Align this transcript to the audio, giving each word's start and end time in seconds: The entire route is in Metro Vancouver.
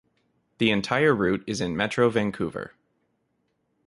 The 0.57 0.71
entire 0.71 1.13
route 1.13 1.43
is 1.45 1.61
in 1.61 1.77
Metro 1.77 2.09
Vancouver. 2.09 2.73